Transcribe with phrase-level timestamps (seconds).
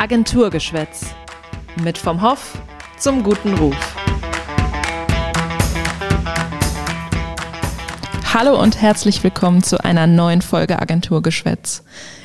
[0.00, 1.14] Agenturgeschwätz.
[1.84, 2.56] Mit vom Hoff
[2.96, 3.76] zum guten Ruf.
[8.32, 11.84] Hallo und herzlich willkommen zu einer neuen Folge Agenturgeschwätz.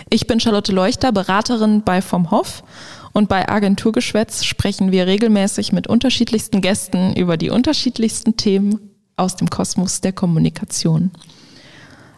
[0.09, 2.63] Ich bin Charlotte Leuchter, Beraterin bei vom Hoff
[3.11, 8.79] und bei Agenturgeschwätz sprechen wir regelmäßig mit unterschiedlichsten Gästen über die unterschiedlichsten Themen
[9.17, 11.11] aus dem Kosmos der Kommunikation.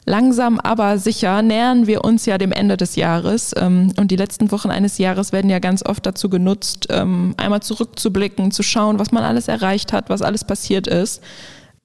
[0.10, 4.52] Langsam aber sicher nähern wir uns ja dem Ende des Jahres ähm, und die letzten
[4.52, 9.12] Wochen eines Jahres werden ja ganz oft dazu genutzt, ähm, einmal zurückzublicken, zu schauen, was
[9.12, 11.22] man alles erreicht hat, was alles passiert ist.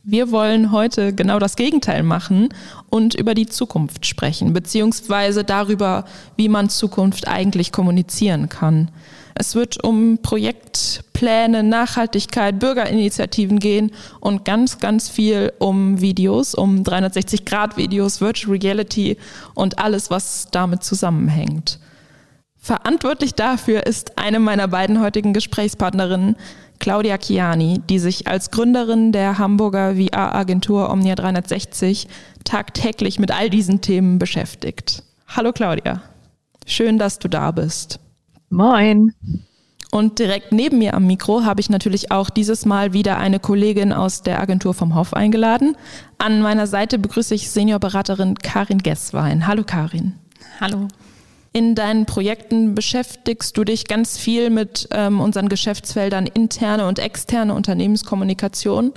[0.05, 2.48] Wir wollen heute genau das Gegenteil machen
[2.91, 6.06] und über die Zukunft sprechen, beziehungsweise darüber,
[6.37, 8.91] wie man Zukunft eigentlich kommunizieren kann.
[9.37, 18.21] Es wird um Projektpläne, Nachhaltigkeit, Bürgerinitiativen gehen und ganz, ganz viel um Videos, um 360-Grad-Videos,
[18.21, 19.16] Virtual Reality
[19.55, 21.79] und alles, was damit zusammenhängt.
[22.59, 26.37] Verantwortlich dafür ist eine meiner beiden heutigen Gesprächspartnerinnen,
[26.83, 32.09] Claudia Chiani, die sich als Gründerin der Hamburger VR-Agentur Omnia 360
[32.43, 35.05] tagtäglich mit all diesen Themen beschäftigt.
[35.29, 36.03] Hallo Claudia,
[36.66, 38.01] schön, dass du da bist.
[38.51, 39.15] Moin.
[39.93, 43.93] Und direkt neben mir am Mikro habe ich natürlich auch dieses Mal wieder eine Kollegin
[43.93, 45.77] aus der Agentur vom Hof eingeladen.
[46.19, 49.47] An meiner Seite begrüße ich Seniorberaterin Karin Gesswein.
[49.47, 50.15] Hallo Karin.
[50.60, 50.88] Hallo.
[51.54, 57.54] In deinen Projekten beschäftigst du dich ganz viel mit ähm, unseren Geschäftsfeldern interne und externe
[57.54, 58.92] Unternehmenskommunikation,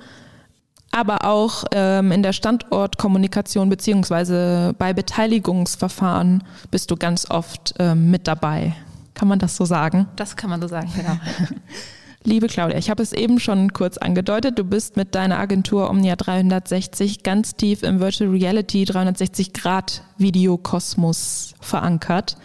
[0.92, 8.26] aber auch ähm, in der Standortkommunikation beziehungsweise bei Beteiligungsverfahren bist du ganz oft ähm, mit
[8.26, 8.74] dabei.
[9.16, 10.08] Kann man das so sagen?
[10.16, 11.18] Das kann man so sagen, genau.
[12.28, 14.58] Liebe Claudia, ich habe es eben schon kurz angedeutet.
[14.58, 21.54] Du bist mit deiner Agentur Omnia 360 ganz tief im Virtual Reality 360 Grad Videokosmos
[21.62, 22.36] verankert.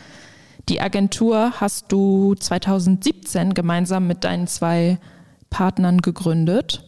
[0.69, 4.99] Die Agentur hast du 2017 gemeinsam mit deinen zwei
[5.49, 6.85] Partnern gegründet.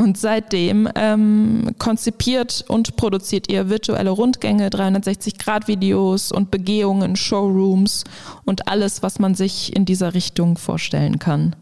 [0.00, 8.04] Und seitdem ähm, konzipiert und produziert ihr virtuelle Rundgänge, 360-Grad-Videos und Begehungen, Showrooms
[8.46, 11.54] und alles, was man sich in dieser Richtung vorstellen kann.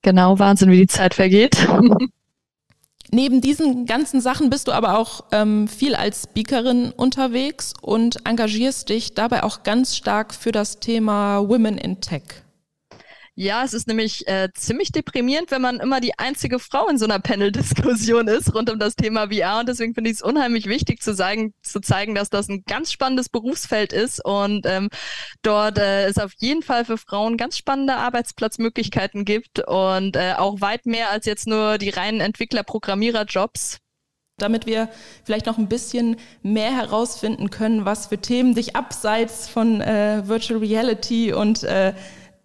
[0.00, 1.58] Genau, Wahnsinn, wie die Zeit vergeht.
[3.10, 8.88] Neben diesen ganzen Sachen bist du aber auch ähm, viel als Speakerin unterwegs und engagierst
[8.88, 12.43] dich dabei auch ganz stark für das Thema Women in Tech.
[13.36, 17.04] Ja, es ist nämlich äh, ziemlich deprimierend, wenn man immer die einzige Frau in so
[17.04, 19.58] einer Panel-Diskussion ist rund um das Thema VR.
[19.58, 22.92] Und deswegen finde ich es unheimlich wichtig zu, sagen, zu zeigen, dass das ein ganz
[22.92, 24.88] spannendes Berufsfeld ist und ähm,
[25.42, 30.60] dort äh, es auf jeden Fall für Frauen ganz spannende Arbeitsplatzmöglichkeiten gibt und äh, auch
[30.60, 33.78] weit mehr als jetzt nur die reinen Entwickler-Programmierer-Jobs.
[34.38, 34.88] Damit wir
[35.24, 40.60] vielleicht noch ein bisschen mehr herausfinden können, was für Themen dich abseits von äh, Virtual
[40.60, 41.94] Reality und äh,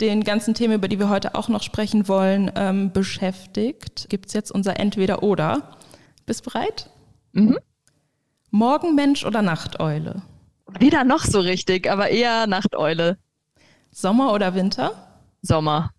[0.01, 4.33] den ganzen Themen, über die wir heute auch noch sprechen wollen, ähm, beschäftigt, gibt es
[4.33, 5.77] jetzt unser Entweder-Oder.
[6.25, 6.89] Bist bereit?
[7.33, 7.57] Mhm.
[8.51, 10.21] Morgenmensch oder Nachteule?
[10.79, 13.17] Weder noch so richtig, aber eher Nachteule.
[13.91, 14.91] Sommer oder Winter?
[15.41, 15.91] Sommer.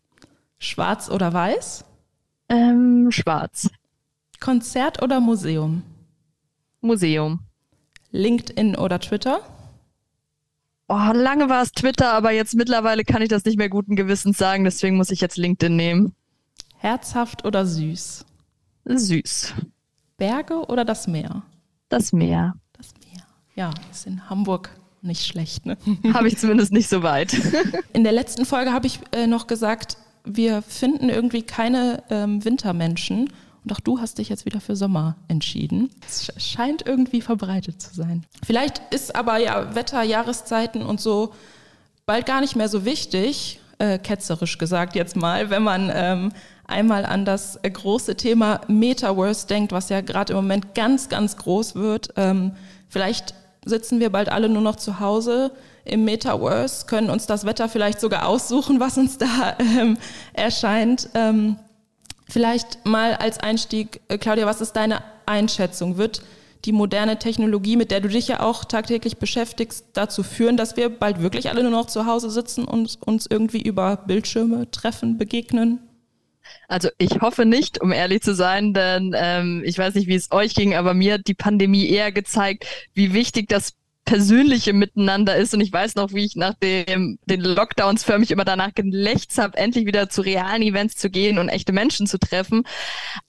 [0.59, 1.85] Schwarz oder weiß?
[2.49, 3.69] Ähm, schwarz.
[4.41, 5.83] Konzert oder Museum?
[6.81, 7.41] Museum.
[8.11, 9.41] LinkedIn oder Twitter?
[10.93, 14.37] Oh, lange war es Twitter, aber jetzt mittlerweile kann ich das nicht mehr guten Gewissens
[14.39, 16.17] sagen, deswegen muss ich jetzt LinkedIn nehmen.
[16.79, 18.25] Herzhaft oder süß?
[18.87, 19.55] Süß.
[20.17, 21.43] Berge oder das Meer?
[21.91, 22.55] Das Meer.
[22.77, 23.23] Das Meer.
[23.55, 24.71] Ja, ist in Hamburg
[25.01, 25.79] nicht schlecht, ne?
[26.13, 27.41] Habe ich zumindest nicht so weit.
[27.93, 33.33] In der letzten Folge habe ich äh, noch gesagt, wir finden irgendwie keine ähm, Wintermenschen.
[33.65, 35.91] Und auch du hast dich jetzt wieder für Sommer entschieden.
[36.07, 38.25] Es scheint irgendwie verbreitet zu sein.
[38.45, 41.35] Vielleicht ist aber ja Wetter, Jahreszeiten und so
[42.07, 46.33] bald gar nicht mehr so wichtig, äh, ketzerisch gesagt jetzt mal, wenn man ähm,
[46.67, 51.37] einmal an das äh, große Thema Metaverse denkt, was ja gerade im Moment ganz, ganz
[51.37, 52.09] groß wird.
[52.17, 52.53] Ähm,
[52.89, 53.35] vielleicht
[53.65, 55.53] sitzen wir bald alle nur noch zu Hause
[55.85, 59.99] im Metaverse, können uns das Wetter vielleicht sogar aussuchen, was uns da ähm,
[60.33, 61.11] erscheint.
[61.15, 61.57] Ähm,
[62.31, 65.97] Vielleicht mal als Einstieg, äh, Claudia, was ist deine Einschätzung?
[65.97, 66.23] Wird
[66.65, 70.91] die moderne Technologie, mit der du dich ja auch tagtäglich beschäftigst, dazu führen, dass wir
[70.91, 75.81] bald wirklich alle nur noch zu Hause sitzen und uns irgendwie über Bildschirme treffen, begegnen?
[76.69, 80.31] Also ich hoffe nicht, um ehrlich zu sein, denn ähm, ich weiß nicht, wie es
[80.31, 83.73] euch ging, aber mir hat die Pandemie eher gezeigt, wie wichtig das
[84.11, 85.55] persönliche Miteinander ist.
[85.55, 89.57] Und ich weiß noch, wie ich nach dem, den Lockdowns förmlich immer danach gelächzt habe,
[89.57, 92.65] endlich wieder zu realen Events zu gehen und echte Menschen zu treffen.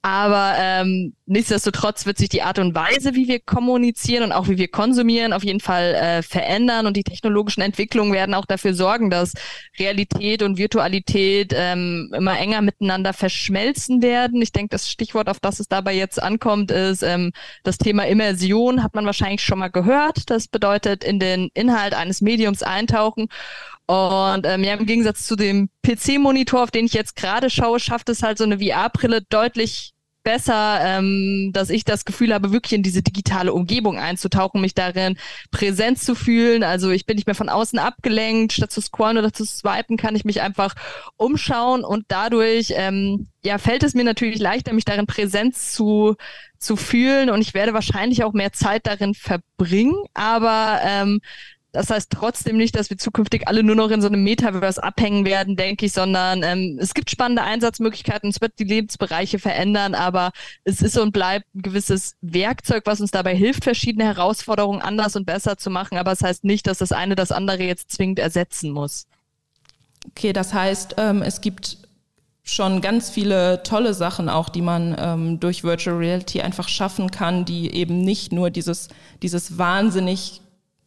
[0.02, 4.58] Aber ähm, nichtsdestotrotz wird sich die Art und Weise, wie wir kommunizieren und auch wie
[4.58, 9.10] wir konsumieren, auf jeden Fall äh, verändern und die technologischen Entwicklungen werden auch dafür sorgen,
[9.10, 9.32] dass
[9.78, 14.40] Realität und Virtualität ähm, immer enger miteinander verschmelzen werden.
[14.42, 17.32] Ich denke, das Stichwort, auf das es dabei jetzt ankommt, ist ähm,
[17.64, 20.30] das Thema Immersion, hat man wahrscheinlich schon mal gehört.
[20.30, 23.28] Das bedeutet, in den Inhalt eines Mediums eintauchen
[23.86, 28.08] und ähm, ja, im Gegensatz zu dem PC-Monitor, auf den ich jetzt gerade schaue, schafft
[28.08, 29.92] es halt so eine VR-Brille deutlich
[30.22, 35.16] besser, ähm, dass ich das Gefühl habe, wirklich in diese digitale Umgebung einzutauchen, mich darin
[35.50, 36.62] präsent zu fühlen.
[36.62, 38.52] Also ich bin nicht mehr von außen abgelenkt.
[38.52, 40.74] Statt zu scrollen oder zu swipen, kann ich mich einfach
[41.16, 46.14] umschauen und dadurch ähm, ja, fällt es mir natürlich leichter, mich darin präsent zu,
[46.58, 49.96] zu fühlen und ich werde wahrscheinlich auch mehr Zeit darin verbringen.
[50.14, 51.20] Aber ähm,
[51.72, 55.24] das heißt trotzdem nicht, dass wir zukünftig alle nur noch in so einem Metaverse abhängen
[55.24, 60.32] werden, denke ich, sondern ähm, es gibt spannende Einsatzmöglichkeiten, es wird die Lebensbereiche verändern, aber
[60.64, 65.24] es ist und bleibt ein gewisses Werkzeug, was uns dabei hilft, verschiedene Herausforderungen anders und
[65.24, 65.96] besser zu machen.
[65.96, 69.06] Aber es das heißt nicht, dass das eine das andere jetzt zwingend ersetzen muss.
[70.08, 71.78] Okay, das heißt, ähm, es gibt
[72.44, 77.44] schon ganz viele tolle Sachen auch, die man ähm, durch Virtual Reality einfach schaffen kann,
[77.44, 78.88] die eben nicht nur dieses,
[79.22, 80.42] dieses wahnsinnig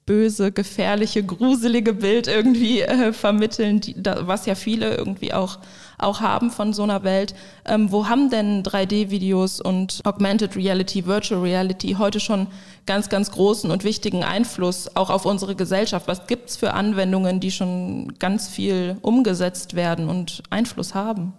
[0.05, 5.57] böse, gefährliche, gruselige Bild irgendwie äh, vermitteln, die, da, was ja viele irgendwie auch,
[5.97, 7.33] auch haben von so einer Welt.
[7.65, 12.47] Ähm, wo haben denn 3D-Videos und Augmented Reality, Virtual Reality heute schon
[12.85, 16.07] ganz, ganz großen und wichtigen Einfluss auch auf unsere Gesellschaft?
[16.07, 21.33] Was gibt's für Anwendungen, die schon ganz viel umgesetzt werden und Einfluss haben?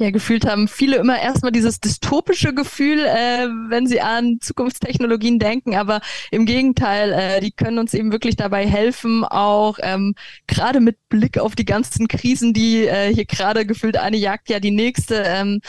[0.00, 5.74] Ja, gefühlt haben viele immer erstmal dieses dystopische Gefühl, äh, wenn sie an Zukunftstechnologien denken,
[5.74, 6.00] aber
[6.30, 10.14] im Gegenteil, äh, die können uns eben wirklich dabei helfen, auch ähm,
[10.46, 14.60] gerade mit Blick auf die ganzen Krisen, die äh, hier gerade gefühlt eine jagt ja
[14.60, 15.60] die nächste, ähm,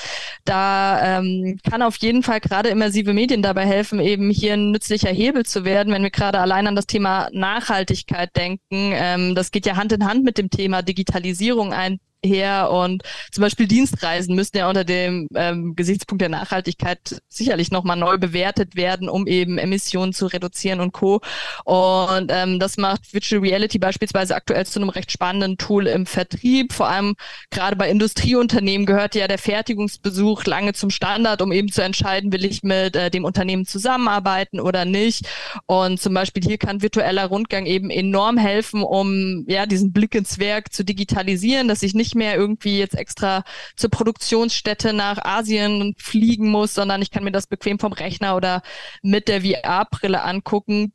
[0.45, 5.09] da ähm, kann auf jeden Fall gerade immersive Medien dabei helfen, eben hier ein nützlicher
[5.09, 8.91] Hebel zu werden, wenn wir gerade allein an das Thema Nachhaltigkeit denken.
[8.93, 13.41] Ähm, das geht ja Hand in Hand mit dem Thema Digitalisierung ein her und zum
[13.41, 19.09] Beispiel Dienstreisen müssten ja unter dem ähm, Gesichtspunkt der Nachhaltigkeit sicherlich nochmal neu bewertet werden,
[19.09, 21.21] um eben Emissionen zu reduzieren und Co.
[21.63, 26.73] Und ähm, das macht Virtual Reality beispielsweise aktuell zu einem recht spannenden Tool im Vertrieb.
[26.73, 27.15] Vor allem
[27.51, 32.45] gerade bei Industrieunternehmen gehört ja der Fertigungsbesuch lange zum Standard, um eben zu entscheiden, will
[32.45, 35.27] ich mit äh, dem Unternehmen zusammenarbeiten oder nicht.
[35.67, 40.39] Und zum Beispiel hier kann virtueller Rundgang eben enorm helfen, um ja diesen Blick ins
[40.39, 43.43] Werk zu digitalisieren, dass ich nicht nicht mehr irgendwie jetzt extra
[43.75, 48.61] zur Produktionsstätte nach Asien fliegen muss, sondern ich kann mir das bequem vom Rechner oder
[49.03, 50.93] mit der VR-Brille angucken.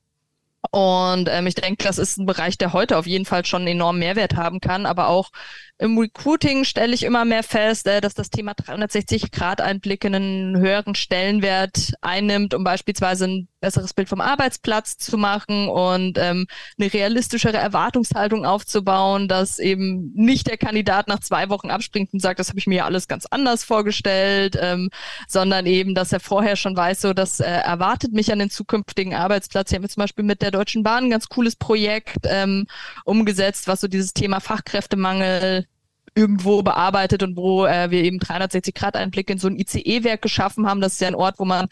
[0.71, 3.77] Und ähm, ich denke, das ist ein Bereich, der heute auf jeden Fall schon einen
[3.77, 5.31] enormen Mehrwert haben kann, aber auch
[5.79, 11.95] im Recruiting stelle ich immer mehr fest, äh, dass das Thema 360-Grad-Einblick einen höheren Stellenwert
[12.01, 16.47] einnimmt, um beispielsweise ein besseres Bild vom Arbeitsplatz zu machen und ähm,
[16.79, 22.39] eine realistischere Erwartungshaltung aufzubauen, dass eben nicht der Kandidat nach zwei Wochen abspringt und sagt,
[22.39, 24.91] das habe ich mir alles ganz anders vorgestellt, ähm,
[25.27, 29.15] sondern eben, dass er vorher schon weiß, so das äh, erwartet mich an den zukünftigen
[29.15, 29.71] Arbeitsplatz.
[29.71, 32.67] Hier haben wir zum Beispiel mit der Deutschen Bahn ein ganz cooles Projekt ähm,
[33.05, 35.67] umgesetzt, was so dieses Thema Fachkräftemangel
[36.15, 40.81] irgendwo bearbeitet und wo äh, wir eben 360-Grad-Einblick in so ein ICE-Werk geschaffen haben.
[40.81, 41.69] Das ist ja ein Ort, wo man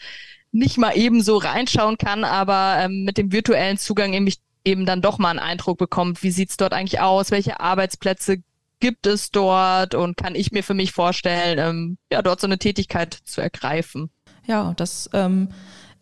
[0.51, 4.31] nicht mal eben so reinschauen kann, aber ähm, mit dem virtuellen Zugang eben,
[4.65, 8.43] eben dann doch mal einen Eindruck bekommt, wie sieht's dort eigentlich aus, welche Arbeitsplätze
[8.79, 12.57] gibt es dort und kann ich mir für mich vorstellen, ähm, ja, dort so eine
[12.57, 14.11] Tätigkeit zu ergreifen.
[14.45, 15.49] Ja, das ähm,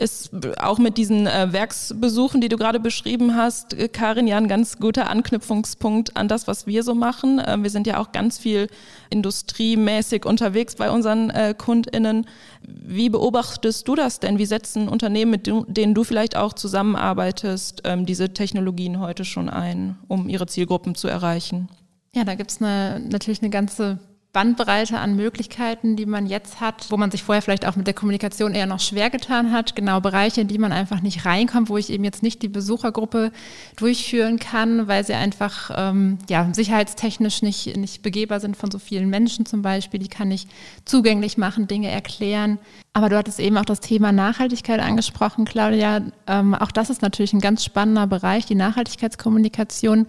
[0.02, 4.48] ist auch mit diesen äh, Werksbesuchen, die du gerade beschrieben hast, äh, Karin, ja ein
[4.48, 7.40] ganz guter Anknüpfungspunkt an das, was wir so machen.
[7.40, 8.68] Äh, wir sind ja auch ganz viel
[9.12, 12.26] industriemäßig unterwegs bei unseren äh, KundInnen.
[12.64, 14.40] Wie beobachtest du das denn?
[14.40, 19.98] Wie setzen Unternehmen, mit denen du vielleicht auch zusammenarbeitest, ähm, diese Technologien heute schon ein,
[20.08, 21.70] um ihre Zielgruppen zu erreichen?
[22.14, 24.00] Ja, da gibt es eine, natürlich eine ganze
[24.34, 27.94] Bandbreite an Möglichkeiten, die man jetzt hat, wo man sich vorher vielleicht auch mit der
[27.94, 29.76] Kommunikation eher noch schwer getan hat.
[29.76, 33.34] Genau Bereiche, in die man einfach nicht reinkommt, wo ich eben jetzt nicht die Besuchergruppe
[33.76, 39.10] durchführen kann, weil sie einfach ähm, ja, sicherheitstechnisch nicht, nicht begehbar sind von so vielen
[39.10, 40.00] Menschen zum Beispiel.
[40.00, 40.48] Die kann ich
[40.86, 42.58] zugänglich machen, Dinge erklären.
[42.94, 46.02] Aber du hattest eben auch das Thema Nachhaltigkeit angesprochen, Claudia.
[46.28, 50.08] Ähm, auch das ist natürlich ein ganz spannender Bereich, die Nachhaltigkeitskommunikation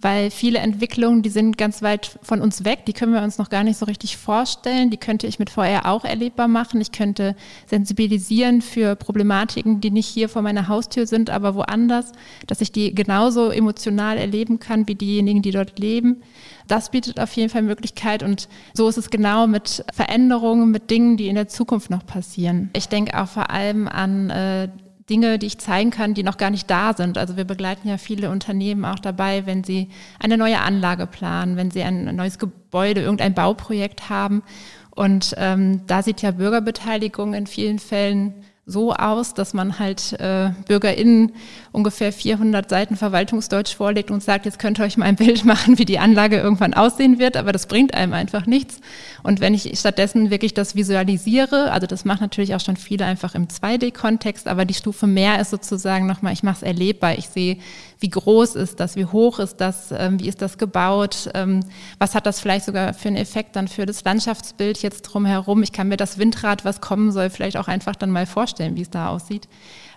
[0.00, 3.50] weil viele Entwicklungen, die sind ganz weit von uns weg, die können wir uns noch
[3.50, 4.90] gar nicht so richtig vorstellen.
[4.90, 6.80] Die könnte ich mit VR auch erlebbar machen.
[6.80, 7.34] Ich könnte
[7.66, 12.12] sensibilisieren für Problematiken, die nicht hier vor meiner Haustür sind, aber woanders,
[12.46, 16.22] dass ich die genauso emotional erleben kann wie diejenigen, die dort leben.
[16.68, 21.16] Das bietet auf jeden Fall Möglichkeit und so ist es genau mit Veränderungen, mit Dingen,
[21.16, 22.70] die in der Zukunft noch passieren.
[22.74, 24.68] Ich denke auch vor allem an äh,
[25.08, 27.18] Dinge, die ich zeigen kann, die noch gar nicht da sind.
[27.18, 29.88] Also wir begleiten ja viele Unternehmen auch dabei, wenn sie
[30.18, 34.42] eine neue Anlage planen, wenn sie ein neues Gebäude, irgendein Bauprojekt haben.
[34.90, 38.34] Und ähm, da sieht ja Bürgerbeteiligung in vielen Fällen
[38.68, 41.32] so aus, dass man halt äh, BürgerInnen
[41.72, 45.78] ungefähr 400 Seiten Verwaltungsdeutsch vorlegt und sagt, jetzt könnt ihr euch mal ein Bild machen,
[45.78, 48.80] wie die Anlage irgendwann aussehen wird, aber das bringt einem einfach nichts.
[49.22, 53.34] Und wenn ich stattdessen wirklich das visualisiere, also das macht natürlich auch schon viele einfach
[53.34, 57.56] im 2D-Kontext, aber die Stufe mehr ist sozusagen nochmal, ich mache es erlebbar, ich sehe,
[58.00, 61.60] wie groß ist das, wie hoch ist das, ähm, wie ist das gebaut, ähm,
[61.98, 65.62] was hat das vielleicht sogar für einen Effekt dann für das Landschaftsbild jetzt drumherum.
[65.62, 68.82] Ich kann mir das Windrad, was kommen soll, vielleicht auch einfach dann mal vorstellen, wie
[68.82, 69.48] es da aussieht,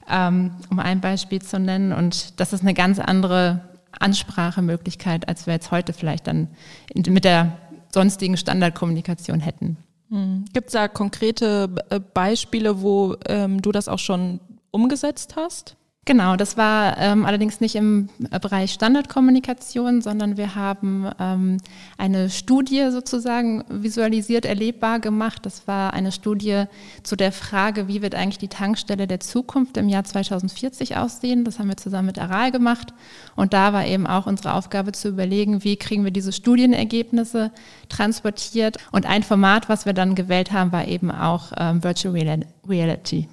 [0.10, 1.94] ähm, um ein Beispiel zu nennen.
[1.94, 3.62] Und das ist eine ganz andere
[4.00, 6.48] Ansprachemöglichkeit, als wir jetzt heute vielleicht dann
[6.96, 7.58] mit der
[7.94, 9.78] sonstigen Standardkommunikation hätten.
[10.10, 10.46] Hm.
[10.54, 14.40] Gibt es da konkrete äh, Beispiele, wo ähm, du das auch schon
[14.72, 15.76] umgesetzt hast?
[16.04, 18.10] Genau, das war ähm, allerdings nicht im
[18.42, 21.58] Bereich Standardkommunikation, sondern wir haben ähm,
[21.96, 25.46] eine Studie sozusagen visualisiert, erlebbar gemacht.
[25.46, 26.64] Das war eine Studie
[27.04, 31.46] zu der Frage, wie wird eigentlich die Tankstelle der Zukunft im Jahr 2040 aussehen.
[31.46, 32.96] Das haben wir zusammen mit Aral gemacht.
[33.36, 37.52] Und da war eben auch unsere Aufgabe zu überlegen, wie kriegen wir diese Studienergebnisse
[37.90, 38.78] transportiert.
[38.92, 43.28] Und ein Format, was wir dann gewählt haben, war eben auch ähm, Virtual Reality.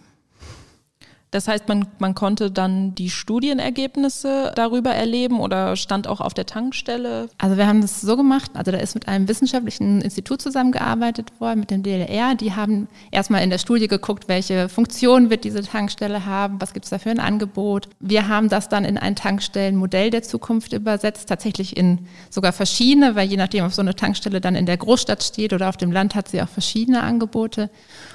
[1.31, 6.47] Das heißt, man, man konnte dann die Studienergebnisse darüber erleben oder stand auch auf der
[6.47, 7.29] Tankstelle?
[7.37, 11.61] Also wir haben das so gemacht, also da ist mit einem wissenschaftlichen Institut zusammengearbeitet worden,
[11.61, 12.35] mit dem DLR.
[12.35, 16.87] Die haben erstmal in der Studie geguckt, welche Funktion wird diese Tankstelle haben, was gibt
[16.87, 17.89] es da für ein Angebot.
[18.01, 23.29] Wir haben das dann in ein Tankstellenmodell der Zukunft übersetzt, tatsächlich in sogar verschiedene, weil
[23.29, 26.15] je nachdem, ob so eine Tankstelle dann in der Großstadt steht oder auf dem Land,
[26.15, 27.69] hat sie auch verschiedene Angebote.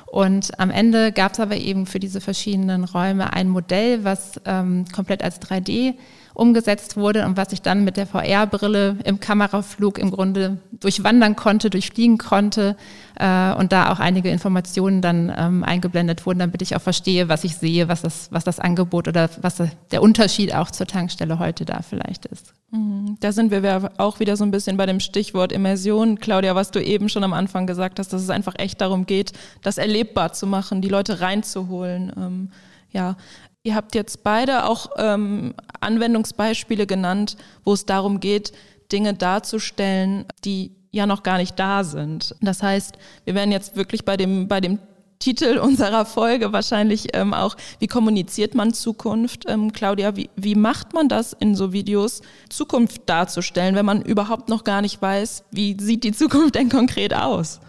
[0.07, 4.85] Und am Ende gab es aber eben für diese verschiedenen Räume ein Modell, was ähm,
[4.93, 5.95] komplett als 3D
[6.33, 11.69] umgesetzt wurde und was ich dann mit der VR-Brille im Kameraflug im Grunde durchwandern konnte,
[11.69, 12.75] durchfliegen konnte
[13.19, 17.43] äh, und da auch einige Informationen dann ähm, eingeblendet wurden, damit ich auch verstehe, was
[17.43, 21.65] ich sehe, was das, was das Angebot oder was der Unterschied auch zur Tankstelle heute
[21.65, 22.53] da vielleicht ist.
[22.71, 23.17] Mhm.
[23.19, 26.19] Da sind wir auch wieder so ein bisschen bei dem Stichwort Immersion.
[26.19, 29.33] Claudia, was du eben schon am Anfang gesagt hast, dass es einfach echt darum geht,
[29.61, 32.11] das erlebbar zu machen, die Leute reinzuholen.
[32.17, 32.49] Ähm,
[32.93, 33.17] ja,
[33.65, 38.51] Ihr habt jetzt beide auch ähm, Anwendungsbeispiele genannt, wo es darum geht,
[38.91, 42.35] Dinge darzustellen, die ja noch gar nicht da sind.
[42.41, 44.79] Das heißt, wir werden jetzt wirklich bei dem, bei dem
[45.19, 49.45] Titel unserer Folge wahrscheinlich ähm, auch, wie kommuniziert man Zukunft?
[49.47, 54.49] Ähm, Claudia, wie, wie macht man das in so Videos, Zukunft darzustellen, wenn man überhaupt
[54.49, 57.61] noch gar nicht weiß, wie sieht die Zukunft denn konkret aus?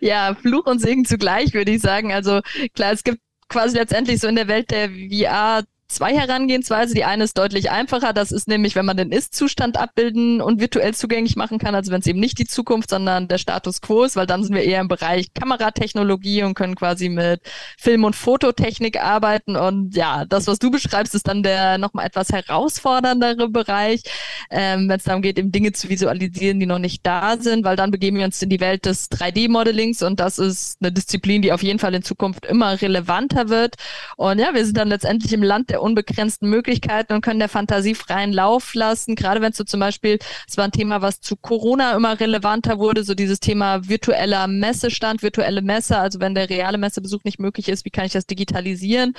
[0.00, 2.12] Ja, Fluch und Segen zugleich, würde ich sagen.
[2.12, 2.40] Also
[2.74, 3.20] klar, es gibt
[3.52, 6.94] quasi letztendlich so in der Welt der VR zwei Herangehensweise.
[6.94, 8.12] Die eine ist deutlich einfacher.
[8.12, 11.74] Das ist nämlich, wenn man den Ist-Zustand abbilden und virtuell zugänglich machen kann.
[11.74, 14.54] Also wenn es eben nicht die Zukunft, sondern der Status quo ist, weil dann sind
[14.54, 17.40] wir eher im Bereich Kameratechnologie und können quasi mit
[17.78, 19.56] Film- und Fototechnik arbeiten.
[19.56, 24.02] Und ja, das, was du beschreibst, ist dann der nochmal etwas herausforderndere Bereich,
[24.50, 27.76] ähm, wenn es darum geht, eben Dinge zu visualisieren, die noch nicht da sind, weil
[27.76, 31.52] dann begeben wir uns in die Welt des 3D-Modellings und das ist eine Disziplin, die
[31.52, 33.76] auf jeden Fall in Zukunft immer relevanter wird.
[34.16, 37.94] Und ja, wir sind dann letztendlich im Land der unbegrenzten Möglichkeiten und können der Fantasie
[37.94, 39.14] freien Lauf lassen.
[39.14, 43.04] Gerade wenn du zum Beispiel, es war ein Thema, was zu Corona immer relevanter wurde,
[43.04, 47.84] so dieses Thema virtueller Messestand, virtuelle Messe, also wenn der reale Messebesuch nicht möglich ist,
[47.84, 49.14] wie kann ich das digitalisieren?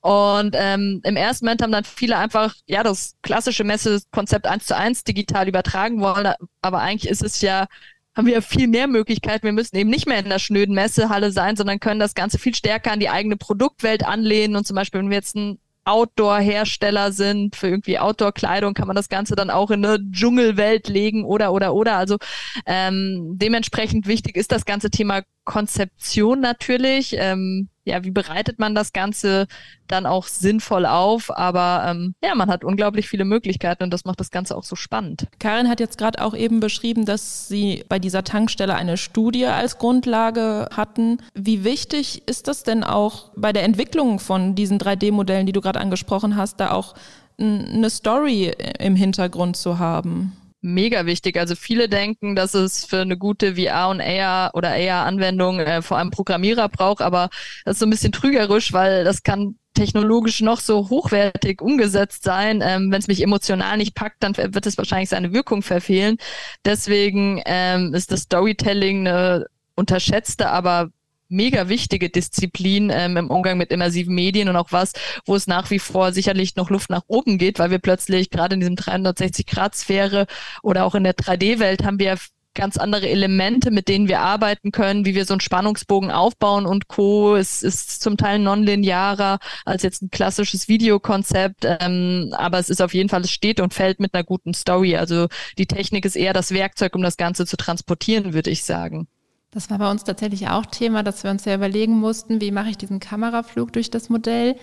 [0.00, 4.76] Und ähm, im ersten Moment haben dann viele einfach, ja, das klassische Messekonzept eins zu
[4.76, 7.66] eins digital übertragen wollen, aber eigentlich ist es ja
[8.14, 9.44] haben wir viel mehr Möglichkeiten.
[9.44, 12.54] Wir müssen eben nicht mehr in der schnöden Messehalle sein, sondern können das Ganze viel
[12.54, 14.56] stärker an die eigene Produktwelt anlehnen.
[14.56, 19.08] Und zum Beispiel, wenn wir jetzt ein Outdoor-Hersteller sind, für irgendwie Outdoor-Kleidung kann man das
[19.08, 21.96] Ganze dann auch in eine Dschungelwelt legen oder oder oder.
[21.96, 22.18] Also
[22.66, 27.16] ähm, dementsprechend wichtig ist das ganze Thema Konzeption natürlich.
[27.18, 29.46] Ähm, ja, wie bereitet man das Ganze
[29.88, 31.36] dann auch sinnvoll auf?
[31.36, 34.76] Aber ähm, ja, man hat unglaublich viele Möglichkeiten und das macht das Ganze auch so
[34.76, 35.26] spannend.
[35.38, 39.78] Karin hat jetzt gerade auch eben beschrieben, dass Sie bei dieser Tankstelle eine Studie als
[39.78, 41.18] Grundlage hatten.
[41.34, 45.80] Wie wichtig ist das denn auch bei der Entwicklung von diesen 3D-Modellen, die du gerade
[45.80, 46.94] angesprochen hast, da auch
[47.38, 50.36] eine Story im Hintergrund zu haben?
[50.62, 51.36] Mega wichtig.
[51.38, 55.98] Also viele denken, dass es für eine gute VR und AR oder AR-Anwendung äh, vor
[55.98, 57.28] allem Programmierer braucht, aber
[57.64, 62.62] das ist so ein bisschen trügerisch, weil das kann technologisch noch so hochwertig umgesetzt sein.
[62.62, 66.16] Ähm, Wenn es mich emotional nicht packt, dann wird es wahrscheinlich seine Wirkung verfehlen.
[66.64, 70.90] Deswegen ähm, ist das Storytelling eine unterschätzte, aber
[71.32, 74.92] mega wichtige Disziplin ähm, im Umgang mit immersiven Medien und auch was,
[75.26, 78.54] wo es nach wie vor sicherlich noch Luft nach oben geht, weil wir plötzlich gerade
[78.54, 80.26] in diesem 360-Grad-Sphäre
[80.62, 82.16] oder auch in der 3D-Welt haben wir
[82.54, 86.88] ganz andere Elemente, mit denen wir arbeiten können, wie wir so einen Spannungsbogen aufbauen und
[86.88, 87.36] Co.
[87.36, 92.94] Es ist zum Teil nonlinearer als jetzt ein klassisches Videokonzept, ähm, aber es ist auf
[92.94, 94.96] jeden Fall, es steht und fällt mit einer guten Story.
[94.96, 99.08] Also die Technik ist eher das Werkzeug, um das Ganze zu transportieren, würde ich sagen.
[99.52, 102.70] Das war bei uns tatsächlich auch Thema, dass wir uns ja überlegen mussten, wie mache
[102.70, 104.56] ich diesen Kameraflug durch das Modell.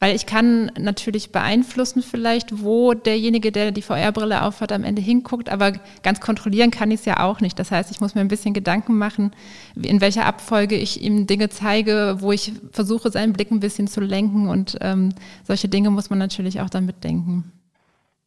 [0.00, 5.48] Weil ich kann natürlich beeinflussen vielleicht, wo derjenige, der die VR-Brille aufhat, am Ende hinguckt,
[5.48, 7.58] aber ganz kontrollieren kann ich es ja auch nicht.
[7.58, 9.32] Das heißt, ich muss mir ein bisschen Gedanken machen,
[9.74, 14.00] in welcher Abfolge ich ihm Dinge zeige, wo ich versuche, seinen Blick ein bisschen zu
[14.00, 17.50] lenken und ähm, solche Dinge muss man natürlich auch dann mitdenken.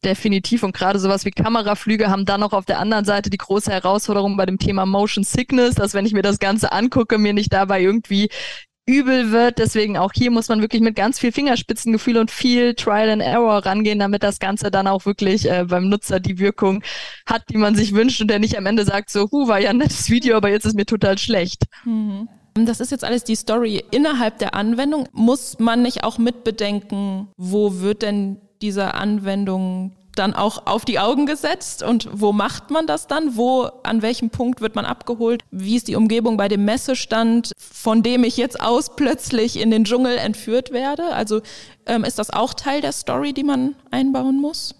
[0.04, 0.64] Definitiv.
[0.64, 4.36] Und gerade sowas wie Kameraflüge haben dann noch auf der anderen Seite die große Herausforderung
[4.36, 7.80] bei dem Thema Motion Sickness, dass wenn ich mir das Ganze angucke, mir nicht dabei
[7.80, 8.28] irgendwie
[8.86, 9.58] übel wird.
[9.58, 13.64] Deswegen auch hier muss man wirklich mit ganz viel Fingerspitzengefühl und viel Trial and Error
[13.64, 16.82] rangehen, damit das Ganze dann auch wirklich äh, beim Nutzer die Wirkung
[17.26, 19.70] hat, die man sich wünscht und der nicht am Ende sagt, so, hu, war ja
[19.70, 21.64] ein nettes Video, aber jetzt ist mir total schlecht.
[21.84, 22.28] Mhm.
[22.54, 25.08] Das ist jetzt alles die Story innerhalb der Anwendung.
[25.12, 31.26] Muss man nicht auch mitbedenken, wo wird denn dieser Anwendung dann auch auf die Augen
[31.26, 33.36] gesetzt und wo macht man das dann?
[33.36, 35.42] Wo, an welchem Punkt wird man abgeholt?
[35.50, 39.84] Wie ist die Umgebung bei dem Messestand, von dem ich jetzt aus plötzlich in den
[39.84, 41.14] Dschungel entführt werde?
[41.14, 41.40] Also
[41.86, 44.74] ähm, ist das auch Teil der Story, die man einbauen muss?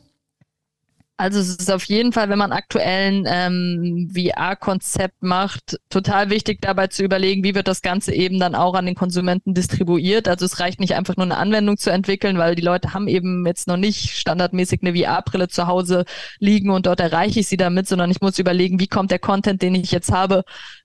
[1.19, 6.89] Also es ist auf jeden Fall, wenn man aktuellen ähm, VR-Konzept macht, total wichtig dabei
[6.89, 10.27] zu überlegen, wie wird das Ganze eben dann auch an den Konsumenten distribuiert.
[10.27, 13.47] Also es reicht nicht einfach nur eine Anwendung zu entwickeln, weil die Leute haben eben
[13.47, 16.07] jetzt noch nicht standardmäßig eine VR-Brille zu Hause
[16.41, 19.63] liegen und dort erreiche ich sie damit, sondern ich muss überlegen, wie kommt der Content,
[19.63, 20.43] den ich jetzt habe,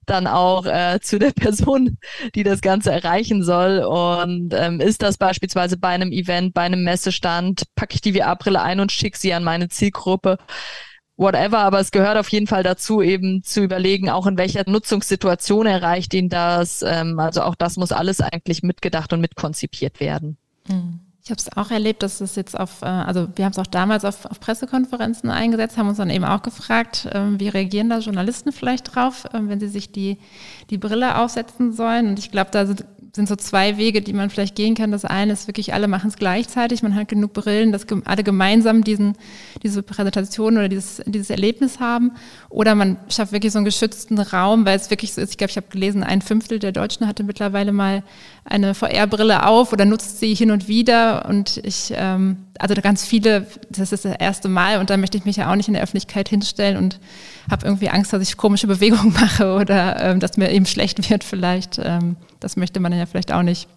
[0.10, 1.98] dann auch äh, zu der Person,
[2.36, 3.80] die das Ganze erreichen soll.
[3.80, 8.62] Und ähm, ist das beispielsweise bei einem Event, bei einem Messestand, packe ich die VR-Brille
[8.62, 10.38] ein und schicke sie an meine Zielgruppe.
[11.16, 15.66] Whatever, aber es gehört auf jeden Fall dazu, eben zu überlegen, auch in welcher Nutzungssituation
[15.66, 16.84] erreicht ihn das.
[16.84, 20.38] Ähm, also auch das muss alles eigentlich mitgedacht und mitkonzipiert werden.
[20.68, 21.07] Mhm.
[21.28, 23.68] Ich habe es auch erlebt, dass es jetzt auf, äh, also wir haben es auch
[23.68, 28.00] damals auf, auf, Pressekonferenzen eingesetzt, haben uns dann eben auch gefragt, ähm, wie reagieren da
[28.00, 30.20] Journalisten vielleicht drauf, ähm, wenn sie sich die,
[30.70, 32.08] die Brille aufsetzen sollen.
[32.08, 32.86] Und ich glaube, da sind
[33.18, 34.92] sind so zwei Wege, die man vielleicht gehen kann.
[34.92, 36.82] Das eine ist wirklich, alle machen es gleichzeitig.
[36.82, 39.18] Man hat genug Brillen, dass alle gemeinsam diesen,
[39.62, 42.14] diese Präsentation oder dieses, dieses Erlebnis haben.
[42.48, 45.32] Oder man schafft wirklich so einen geschützten Raum, weil es wirklich so ist.
[45.32, 48.04] Ich glaube, ich habe gelesen, ein Fünftel der Deutschen hatte mittlerweile mal
[48.46, 51.28] eine VR-Brille auf oder nutzt sie hin und wieder.
[51.28, 55.26] Und ich, ähm, also ganz viele, das ist das erste Mal und da möchte ich
[55.26, 57.00] mich ja auch nicht in der Öffentlichkeit hinstellen und
[57.50, 61.24] habe irgendwie Angst, dass ich komische Bewegungen mache oder ähm, dass mir eben schlecht wird
[61.24, 61.80] vielleicht.
[61.84, 63.68] Ähm, das möchte man ja vielleicht auch nicht.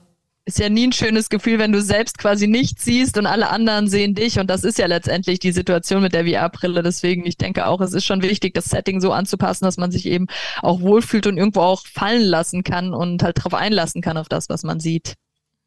[0.46, 3.88] Ist ja nie ein schönes Gefühl, wenn du selbst quasi nichts siehst und alle anderen
[3.88, 4.40] sehen dich.
[4.40, 6.82] Und das ist ja letztendlich die Situation mit der VR-Brille.
[6.82, 10.06] Deswegen, ich denke auch, es ist schon wichtig, das Setting so anzupassen, dass man sich
[10.06, 10.26] eben
[10.62, 14.48] auch wohlfühlt und irgendwo auch fallen lassen kann und halt darauf einlassen kann, auf das,
[14.48, 15.14] was man sieht.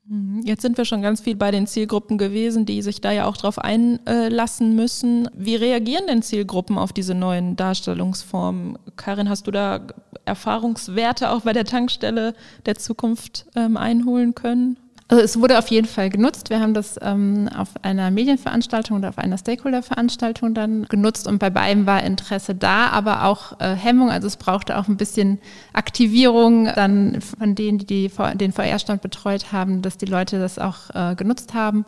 [0.06, 0.42] Mhm.
[0.44, 3.38] Jetzt sind wir schon ganz viel bei den Zielgruppen gewesen, die sich da ja auch
[3.38, 5.30] drauf einlassen müssen.
[5.36, 8.78] Wie reagieren denn Zielgruppen auf diese neuen Darstellungsformen?
[8.96, 9.88] Karin, hast du da
[10.26, 12.34] Erfahrungswerte auch bei der Tankstelle
[12.66, 14.78] der Zukunft ähm, einholen können?
[15.10, 16.50] Also es wurde auf jeden Fall genutzt.
[16.50, 21.50] Wir haben das ähm, auf einer Medienveranstaltung oder auf einer Stakeholder-Veranstaltung dann genutzt und bei
[21.50, 24.10] beiden war Interesse da, aber auch äh, Hemmung.
[24.10, 25.39] Also es brauchte auch ein bisschen
[25.74, 30.89] Aktivierung dann von denen, die, die den VR-Stand betreut haben, dass die Leute das auch
[30.94, 31.86] äh, genutzt haben.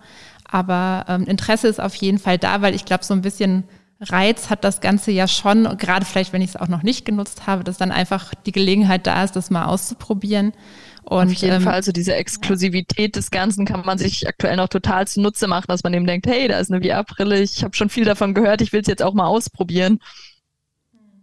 [0.50, 3.64] Aber ähm, Interesse ist auf jeden Fall da, weil ich glaube, so ein bisschen
[4.02, 7.48] Reiz hat das Ganze ja schon, gerade vielleicht, wenn ich es auch noch nicht genutzt
[7.48, 10.54] habe, dass dann einfach die Gelegenheit da ist, das mal auszuprobieren.
[11.04, 14.70] Und, Auf jeden ähm, Fall, also diese Exklusivität des Ganzen kann man sich aktuell noch
[14.70, 17.90] total zunutze machen, dass man eben denkt, hey, da ist eine VR-Brille, ich habe schon
[17.90, 20.00] viel davon gehört, ich will es jetzt auch mal ausprobieren.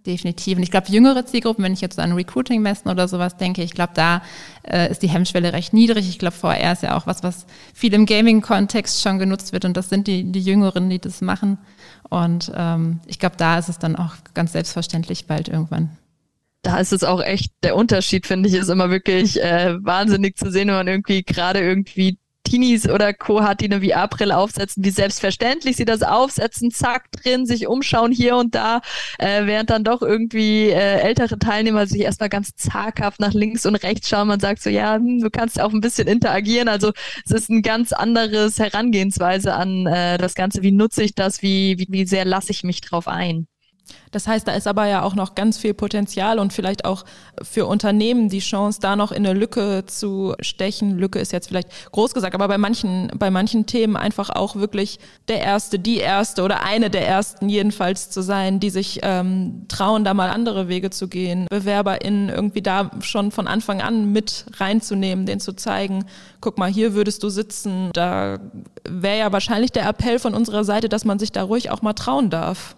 [0.05, 0.57] Definitiv.
[0.57, 3.93] Und ich glaube, jüngere Zielgruppen, wenn ich jetzt an Recruiting-Messen oder sowas denke, ich glaube,
[3.95, 4.23] da
[4.65, 6.09] äh, ist die Hemmschwelle recht niedrig.
[6.09, 9.77] Ich glaube, VR ist ja auch was, was viel im Gaming-Kontext schon genutzt wird und
[9.77, 11.59] das sind die, die Jüngeren, die das machen.
[12.09, 15.97] Und ähm, ich glaube, da ist es dann auch ganz selbstverständlich bald irgendwann
[16.63, 20.51] da ist es auch echt, der Unterschied, finde ich, ist immer wirklich äh, wahnsinnig zu
[20.51, 22.19] sehen, wenn man irgendwie gerade irgendwie
[22.53, 23.43] Teenies oder Co.
[23.43, 28.37] hat, die eine VR-Brille aufsetzen, wie selbstverständlich sie das aufsetzen, zack, drin, sich umschauen hier
[28.37, 28.83] und da,
[29.19, 33.77] äh, während dann doch irgendwie äh, ältere Teilnehmer sich erstmal ganz zaghaft nach links und
[33.77, 34.29] rechts schauen.
[34.29, 36.69] Man sagt so, ja, hm, du kannst auch ein bisschen interagieren.
[36.69, 36.93] Also
[37.25, 40.61] es ist ein ganz anderes Herangehensweise an äh, das Ganze.
[40.63, 41.41] Wie nutze ich das?
[41.41, 43.47] Wie, wie, wie sehr lasse ich mich drauf ein?
[44.11, 47.05] Das heißt, da ist aber ja auch noch ganz viel Potenzial und vielleicht auch
[47.41, 50.99] für Unternehmen die Chance, da noch in eine Lücke zu stechen.
[50.99, 54.99] Lücke ist jetzt vielleicht groß gesagt, aber bei manchen, bei manchen Themen einfach auch wirklich
[55.29, 60.05] der Erste, die Erste oder eine der Ersten jedenfalls zu sein, die sich ähm, trauen,
[60.05, 61.47] da mal andere Wege zu gehen.
[61.49, 66.05] BewerberInnen irgendwie da schon von Anfang an mit reinzunehmen, denen zu zeigen,
[66.41, 67.91] guck mal, hier würdest du sitzen.
[67.95, 68.39] Da
[68.85, 71.95] wäre ja wahrscheinlich der Appell von unserer Seite, dass man sich da ruhig auch mal
[71.95, 72.77] trauen darf.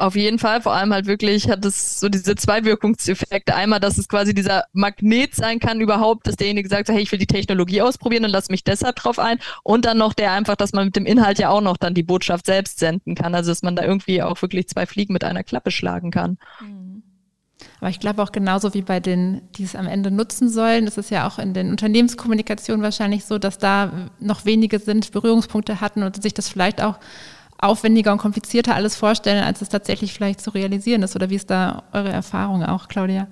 [0.00, 3.56] Auf jeden Fall, vor allem halt wirklich hat es so diese zwei Wirkungseffekte.
[3.56, 7.18] Einmal, dass es quasi dieser Magnet sein kann überhaupt, dass derjenige sagt, hey, ich will
[7.18, 9.40] die Technologie ausprobieren und lass mich deshalb drauf ein.
[9.64, 12.04] Und dann noch der einfach, dass man mit dem Inhalt ja auch noch dann die
[12.04, 13.34] Botschaft selbst senden kann.
[13.34, 16.38] Also dass man da irgendwie auch wirklich zwei Fliegen mit einer Klappe schlagen kann.
[16.60, 17.02] Mhm.
[17.80, 20.96] Aber ich glaube auch genauso wie bei den, die es am Ende nutzen sollen, das
[20.96, 26.04] ist ja auch in den Unternehmenskommunikationen wahrscheinlich so, dass da noch wenige sind, Berührungspunkte hatten
[26.04, 27.00] und sich das vielleicht auch
[27.58, 31.16] aufwendiger und komplizierter alles vorstellen, als es tatsächlich vielleicht zu realisieren ist?
[31.16, 33.28] Oder wie ist da eure Erfahrung auch, Claudia?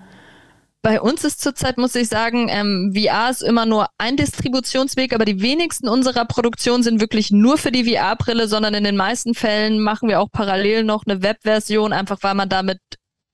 [0.83, 5.25] Bei uns ist zurzeit, muss ich sagen, ähm, VR ist immer nur ein Distributionsweg, aber
[5.25, 9.81] die wenigsten unserer Produktionen sind wirklich nur für die VR-Brille, sondern in den meisten Fällen
[9.81, 12.79] machen wir auch parallel noch eine Webversion, einfach weil man damit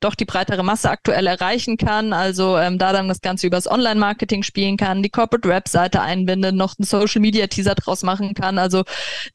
[0.05, 2.13] doch die breitere Masse aktuell erreichen kann.
[2.13, 6.87] Also ähm, da dann das Ganze übers Online-Marketing spielen kann, die Corporate-Webseite einbindet, noch einen
[6.87, 8.59] Social-Media-Teaser draus machen kann.
[8.59, 8.85] Also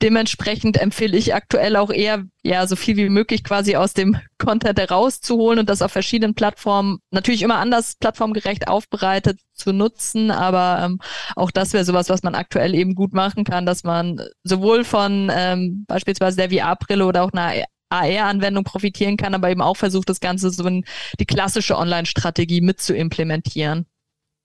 [0.02, 4.80] dementsprechend empfehle ich aktuell auch eher, ja, so viel wie möglich quasi aus dem Content
[4.80, 11.00] herauszuholen und das auf verschiedenen Plattformen, natürlich immer anders plattformgerecht aufbereitet zu nutzen, aber ähm,
[11.36, 15.32] auch das wäre sowas, was man aktuell eben gut machen kann, dass man sowohl von
[15.34, 20.20] ähm, beispielsweise der VR-Brille oder auch einer AR-Anwendung profitieren kann, aber eben auch versucht, das
[20.20, 20.86] Ganze so in
[21.20, 23.86] die klassische Online-Strategie mit zu implementieren.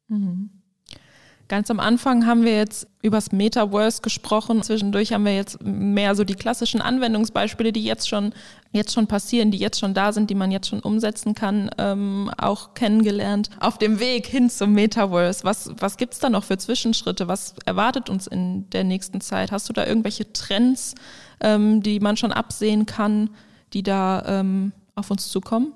[0.09, 0.62] Mhm.
[1.52, 4.62] Ganz am Anfang haben wir jetzt übers Metaverse gesprochen.
[4.62, 8.32] Zwischendurch haben wir jetzt mehr so die klassischen Anwendungsbeispiele, die jetzt schon,
[8.72, 12.30] jetzt schon passieren, die jetzt schon da sind, die man jetzt schon umsetzen kann, ähm,
[12.38, 13.50] auch kennengelernt.
[13.60, 17.28] Auf dem Weg hin zum Metaverse, was, was gibt's da noch für Zwischenschritte?
[17.28, 19.52] Was erwartet uns in der nächsten Zeit?
[19.52, 20.94] Hast du da irgendwelche Trends,
[21.42, 23.28] ähm, die man schon absehen kann,
[23.74, 25.74] die da ähm, auf uns zukommen?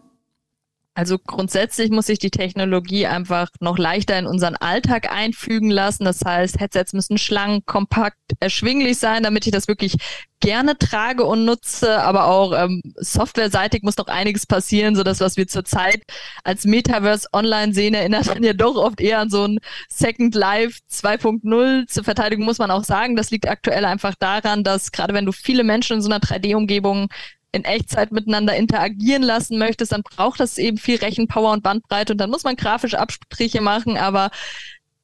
[0.96, 6.04] Also grundsätzlich muss sich die Technologie einfach noch leichter in unseren Alltag einfügen lassen.
[6.06, 9.96] Das heißt, Headsets müssen schlank, kompakt, erschwinglich sein, damit ich das wirklich
[10.40, 12.02] gerne trage und nutze.
[12.02, 16.00] Aber auch ähm, softwareseitig muss noch einiges passieren, so dass was wir zurzeit
[16.44, 19.58] als Metaverse online sehen, erinnert dann ja doch oft eher an so ein
[19.90, 21.88] Second Life 2.0.
[21.88, 25.32] Zur Verteidigung muss man auch sagen, das liegt aktuell einfach daran, dass gerade wenn du
[25.32, 27.08] viele Menschen in so einer 3D-Umgebung
[27.56, 32.18] in Echtzeit miteinander interagieren lassen möchtest, dann braucht das eben viel Rechenpower und Bandbreite und
[32.18, 34.30] dann muss man grafische Abstriche machen, aber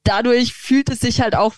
[0.05, 1.55] dadurch fühlt es sich halt auch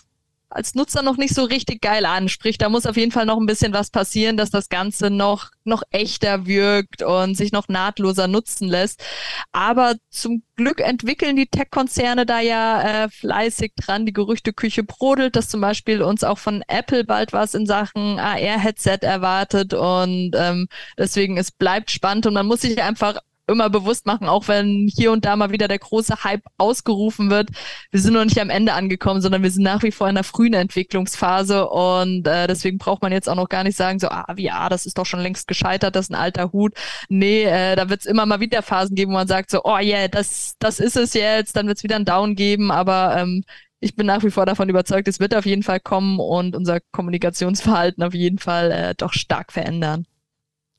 [0.55, 2.29] als Nutzer noch nicht so richtig geil an.
[2.29, 5.51] Sprich, da muss auf jeden Fall noch ein bisschen was passieren, dass das Ganze noch,
[5.65, 9.03] noch echter wirkt und sich noch nahtloser nutzen lässt.
[9.51, 14.05] Aber zum Glück entwickeln die Tech-Konzerne da ja äh, fleißig dran.
[14.05, 18.99] Die Gerüchteküche brodelt, dass zum Beispiel uns auch von Apple bald was in Sachen AR-Headset
[19.01, 24.27] erwartet und ähm, deswegen es bleibt spannend und man muss sich einfach immer bewusst machen,
[24.27, 27.49] auch wenn hier und da mal wieder der große Hype ausgerufen wird.
[27.91, 30.23] Wir sind noch nicht am Ende angekommen, sondern wir sind nach wie vor in der
[30.23, 34.25] frühen Entwicklungsphase und äh, deswegen braucht man jetzt auch noch gar nicht sagen, so, ah,
[34.35, 36.73] wie, ah, das ist doch schon längst gescheitert, das ist ein alter Hut.
[37.09, 39.77] Nee, äh, da wird es immer mal wieder Phasen geben, wo man sagt, so, oh
[39.77, 43.43] yeah, das, das ist es jetzt, dann wird es wieder einen Down geben, aber ähm,
[43.79, 46.79] ich bin nach wie vor davon überzeugt, es wird auf jeden Fall kommen und unser
[46.91, 50.05] Kommunikationsverhalten auf jeden Fall äh, doch stark verändern.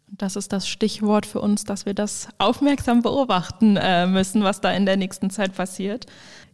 [0.09, 4.71] Das ist das Stichwort für uns, dass wir das aufmerksam beobachten äh, müssen, was da
[4.71, 6.07] in der nächsten Zeit passiert.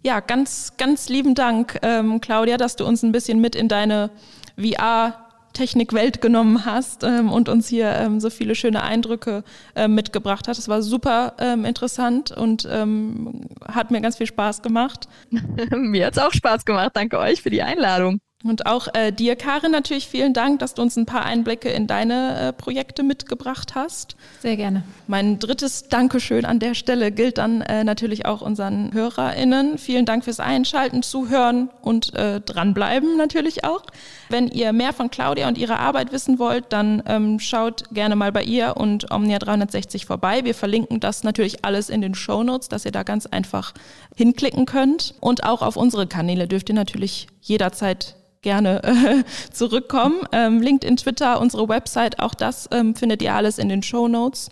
[0.02, 4.10] Ja, ganz, ganz lieben Dank, ähm, Claudia, dass du uns ein bisschen mit in deine
[4.58, 9.44] VR-Technikwelt genommen hast ähm, und uns hier ähm, so viele schöne Eindrücke
[9.76, 10.58] äh, mitgebracht hast.
[10.58, 15.08] Es war super ähm, interessant und ähm, hat mir ganz viel Spaß gemacht.
[15.76, 16.92] mir hat es auch Spaß gemacht.
[16.94, 18.20] Danke euch für die Einladung.
[18.44, 21.87] Und auch äh, dir, Karin, natürlich vielen Dank, dass du uns ein paar Einblicke in
[21.87, 24.16] deine äh, Projekte mitgebracht hast.
[24.40, 24.83] Sehr gerne.
[25.07, 29.78] Mein drittes Dankeschön an der Stelle gilt dann äh, natürlich auch unseren HörerInnen.
[29.78, 33.83] Vielen Dank fürs Einschalten, Zuhören und äh, dranbleiben natürlich auch.
[34.28, 38.33] Wenn ihr mehr von Claudia und ihrer Arbeit wissen wollt, dann ähm, schaut gerne mal
[38.33, 40.44] bei ihr und Omnia 360 vorbei.
[40.44, 43.72] Wir verlinken das natürlich alles in den Show Notes, dass ihr da ganz einfach
[44.16, 45.14] hinklicken könnt.
[45.20, 50.20] Und auch auf unsere Kanäle dürft ihr natürlich jederzeit gerne äh, zurückkommen.
[50.33, 54.50] Ähm, LinkedIn, Twitter, unsere Website, auch das ähm, findet ihr alles in den Show Notes.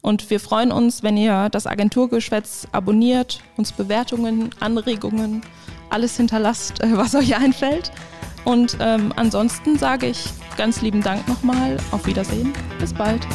[0.00, 5.42] Und wir freuen uns, wenn ihr das Agenturgeschwätz abonniert, uns Bewertungen, Anregungen,
[5.90, 7.92] alles hinterlasst, äh, was euch einfällt.
[8.44, 11.76] Und ähm, ansonsten sage ich ganz lieben Dank nochmal.
[11.90, 12.52] Auf Wiedersehen.
[12.78, 13.26] Bis bald.